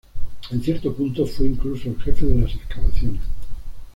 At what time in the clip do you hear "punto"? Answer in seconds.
0.95-1.27